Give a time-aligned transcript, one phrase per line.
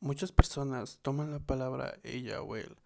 [0.00, 2.76] Muchas personas toman la palabra ella o él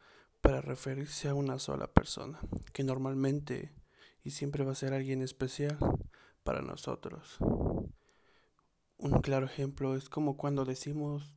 [0.40, 2.40] para referirse a una sola persona,
[2.72, 3.70] que normalmente
[4.24, 5.76] y siempre va a ser alguien especial
[6.42, 7.36] para nosotros.
[8.96, 11.34] Un claro ejemplo es como cuando decimos,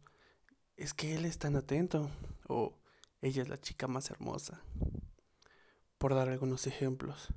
[0.78, 2.10] es que él es tan atento
[2.48, 2.78] o
[3.22, 4.62] ella es la chica más hermosa,
[5.98, 7.28] por dar algunos ejemplos.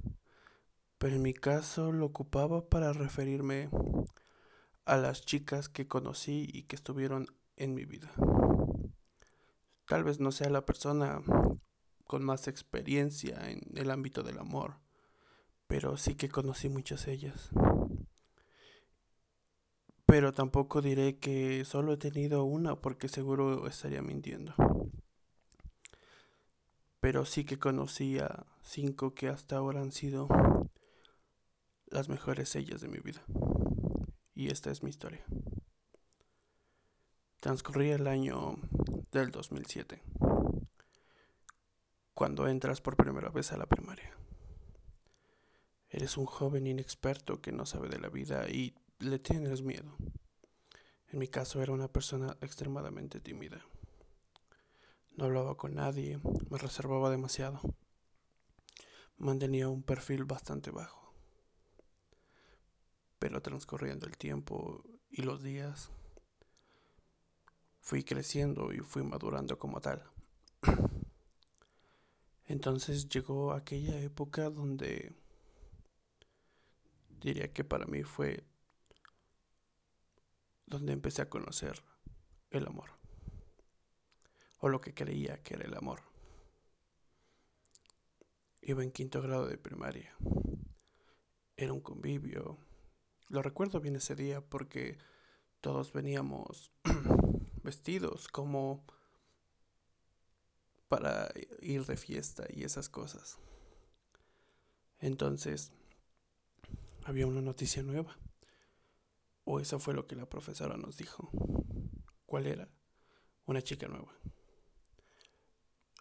[0.98, 3.68] Pero en mi caso lo ocupaba para referirme
[4.84, 7.26] a las chicas que conocí y que estuvieron
[7.58, 8.10] en mi vida.
[9.86, 11.22] Tal vez no sea la persona
[12.04, 14.80] con más experiencia en el ámbito del amor,
[15.66, 17.50] pero sí que conocí muchas ellas.
[20.06, 24.54] Pero tampoco diré que solo he tenido una porque seguro estaría mintiendo.
[27.00, 30.28] Pero sí que conocí a cinco que hasta ahora han sido
[31.86, 33.22] las mejores ellas de mi vida.
[34.34, 35.24] Y esta es mi historia.
[37.40, 38.56] Transcurría el año
[39.12, 40.02] del 2007,
[42.12, 44.12] cuando entras por primera vez a la primaria.
[45.88, 49.96] Eres un joven inexperto que no sabe de la vida y le tienes miedo.
[51.06, 53.64] En mi caso era una persona extremadamente tímida.
[55.16, 57.60] No hablaba con nadie, me reservaba demasiado.
[59.16, 61.14] Mantenía un perfil bastante bajo.
[63.20, 65.92] Pero transcurriendo el tiempo y los días,
[67.88, 70.04] fui creciendo y fui madurando como tal.
[72.44, 75.14] Entonces llegó aquella época donde
[77.08, 78.44] diría que para mí fue
[80.66, 81.82] donde empecé a conocer
[82.50, 82.90] el amor.
[84.58, 86.02] O lo que creía que era el amor.
[88.60, 90.14] Iba en quinto grado de primaria.
[91.56, 92.58] Era un convivio.
[93.30, 94.98] Lo recuerdo bien ese día porque
[95.62, 96.70] todos veníamos
[97.68, 98.82] vestidos como
[100.88, 101.30] para
[101.60, 103.38] ir de fiesta y esas cosas.
[105.00, 105.70] Entonces,
[107.04, 108.16] había una noticia nueva.
[109.44, 111.30] O eso fue lo que la profesora nos dijo.
[112.24, 112.70] ¿Cuál era?
[113.44, 114.14] Una chica nueva.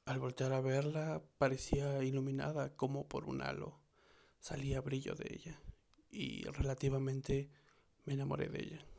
[0.06, 3.78] Al voltear a verla, parecía iluminada como por un halo.
[4.40, 5.62] Salía brillo de ella.
[6.10, 7.50] Y relativamente
[8.06, 8.97] me enamoré de ella.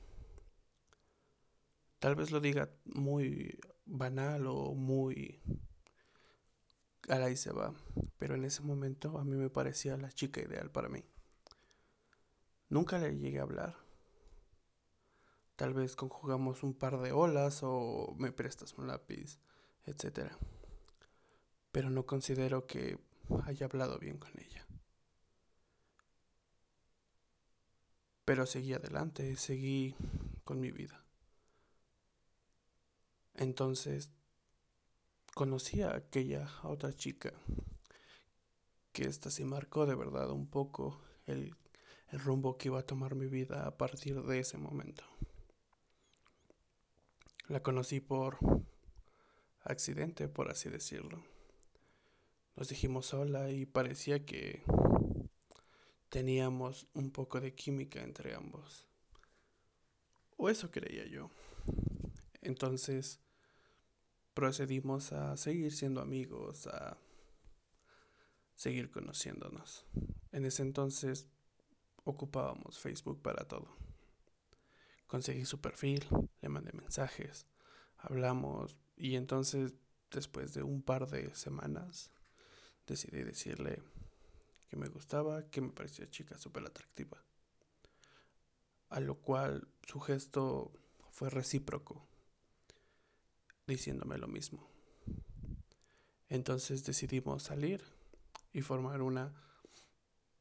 [1.99, 5.41] Tal vez lo diga muy banal o muy
[7.09, 7.73] ahí se va.
[8.19, 11.05] Pero en ese momento a mí me parecía la chica ideal para mí.
[12.69, 13.77] Nunca le llegué a hablar.
[15.57, 19.41] Tal vez conjugamos un par de olas o me prestas un lápiz,
[19.87, 20.31] etc.
[21.73, 22.99] Pero no considero que
[23.45, 24.67] haya hablado bien con ella.
[28.25, 29.97] Pero seguí adelante, seguí
[30.45, 31.08] con mi vida.
[33.39, 34.11] Entonces
[35.33, 37.33] conocí a aquella otra chica
[38.93, 41.55] que esta se marcó de verdad un poco el,
[42.11, 45.05] el rumbo que iba a tomar mi vida a partir de ese momento.
[47.47, 48.39] La conocí por
[49.63, 51.23] accidente, por así decirlo.
[52.57, 54.65] Nos dijimos hola y parecía que
[56.09, 58.85] teníamos un poco de química entre ambos.
[60.37, 61.31] O eso creía yo.
[62.43, 63.21] Entonces
[64.39, 66.97] procedimos a seguir siendo amigos, a
[68.55, 69.85] seguir conociéndonos.
[70.31, 71.27] En ese entonces
[72.05, 73.67] ocupábamos Facebook para todo.
[75.09, 76.07] Conseguí su perfil,
[76.41, 77.49] le mandé mensajes,
[77.97, 79.75] hablamos y entonces
[80.13, 82.13] después de un par de semanas
[82.87, 83.83] decidí decirle
[84.69, 87.21] que me gustaba, que me parecía chica súper atractiva.
[88.89, 90.71] A lo cual su gesto
[91.11, 92.07] fue recíproco
[93.69, 94.69] diciéndome lo mismo.
[96.29, 97.83] Entonces decidimos salir
[98.53, 99.33] y formar una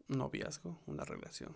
[0.08, 1.56] noviazgo, una relación.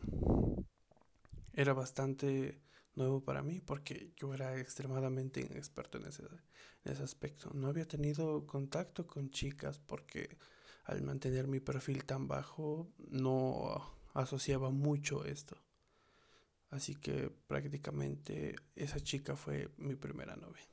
[1.54, 2.62] Era bastante
[2.96, 6.23] nuevo para mí porque yo era extremadamente inexperto en ese,
[6.85, 7.52] en ese aspecto.
[7.53, 10.38] No había tenido contacto con chicas porque
[10.85, 15.58] al mantener mi perfil tan bajo no asociaba mucho esto.
[16.70, 20.64] Así que prácticamente esa chica fue mi primera novia.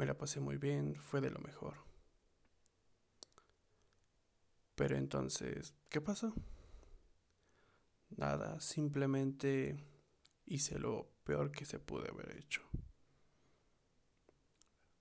[0.00, 1.74] Me la pasé muy bien, fue de lo mejor.
[4.74, 6.32] Pero entonces, ¿qué pasó?
[8.08, 9.76] Nada, simplemente
[10.46, 12.62] hice lo peor que se pude haber hecho.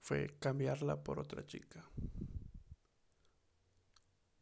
[0.01, 1.89] Fue cambiarla por otra chica.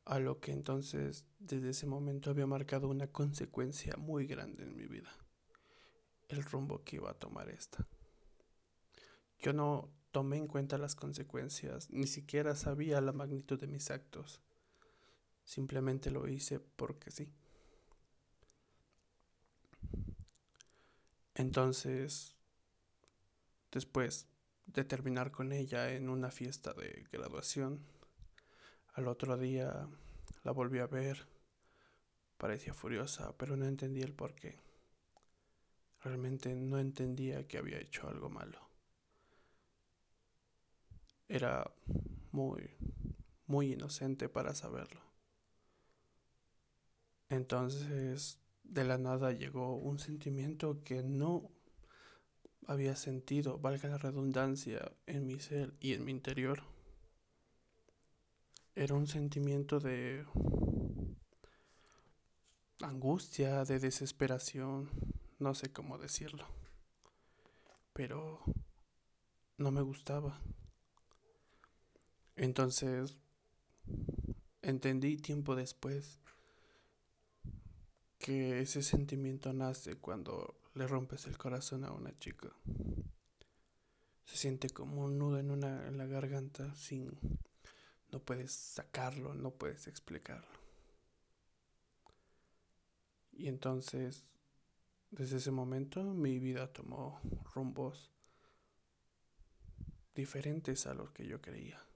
[0.06, 4.88] A lo que entonces desde ese momento había marcado una consecuencia muy grande en mi
[4.88, 5.16] vida.
[6.30, 7.88] El rumbo que iba a tomar esta.
[9.38, 14.42] Yo no tomé en cuenta las consecuencias, ni siquiera sabía la magnitud de mis actos.
[15.44, 17.32] Simplemente lo hice porque sí.
[21.36, 22.36] Entonces,
[23.72, 24.28] después
[24.66, 27.86] de terminar con ella en una fiesta de graduación,
[28.96, 29.88] al otro día
[30.44, 31.28] la volví a ver.
[32.40, 34.58] Parecía furiosa, pero no entendía el por qué.
[36.02, 38.67] Realmente no entendía que había hecho algo malo.
[41.30, 41.72] Era
[42.32, 42.70] muy,
[43.46, 45.02] muy inocente para saberlo.
[47.30, 51.52] Entonces, de la nada llegó un sentimiento que no
[52.68, 56.64] había sentido, valga la redundancia, en mi ser y en mi interior.
[58.76, 60.26] Era un sentimiento de
[62.82, 64.90] angustia, de desesperación,
[65.40, 66.46] no sé cómo decirlo.
[67.94, 68.44] Pero
[69.58, 70.40] no me gustaba.
[72.38, 73.18] Entonces,
[74.62, 76.20] entendí tiempo después
[78.20, 82.50] que ese sentimiento nace cuando le rompes el corazón a una chica.
[84.26, 87.18] Se siente como un nudo en, una, en la garganta sin...
[88.12, 90.48] No puedes sacarlo, no puedes explicarlo.
[93.32, 94.24] Y entonces,
[95.10, 97.20] desde ese momento, mi vida tomó
[97.56, 98.12] rumbos
[100.14, 101.87] diferentes a los que yo creía.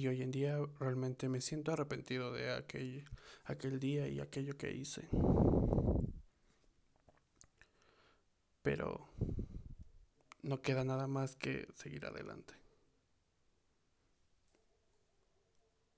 [0.00, 3.04] Y hoy en día realmente me siento arrepentido de aquel,
[3.44, 5.06] aquel día y aquello que hice.
[8.62, 9.10] Pero
[10.40, 12.54] no queda nada más que seguir adelante.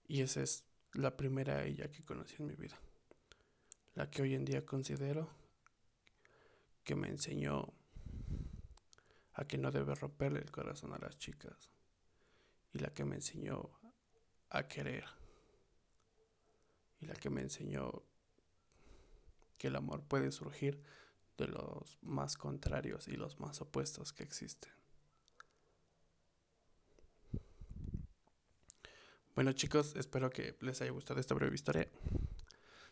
[0.09, 0.65] Y esa es
[0.95, 2.81] la primera ella que conocí en mi vida.
[3.95, 5.31] La que hoy en día considero
[6.83, 7.73] que me enseñó
[9.35, 11.71] a que no debe romperle el corazón a las chicas.
[12.73, 13.71] Y la que me enseñó
[14.53, 15.05] a querer.
[17.01, 18.03] Y la que me enseñó
[19.59, 20.81] que el amor puede surgir
[21.39, 24.71] de los más contrarios y los más opuestos que existen.
[29.35, 31.89] Bueno chicos, espero que les haya gustado esta breve historia.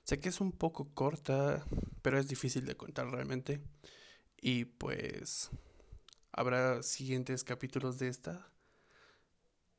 [0.04, 1.64] Sé que es un poco corta,
[2.00, 3.60] pero es difícil de contar realmente.
[4.40, 5.50] Y pues
[6.32, 8.50] habrá siguientes capítulos de esta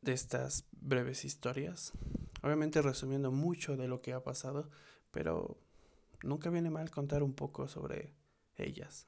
[0.01, 1.94] de estas breves historias.
[2.42, 4.69] Obviamente resumiendo mucho de lo que ha pasado,
[5.12, 5.59] pero
[6.24, 8.15] nunca viene mal contar un poco sobre
[8.56, 9.07] ellas.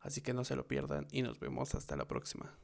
[0.00, 2.56] Así que no se lo pierdan y nos vemos hasta la próxima.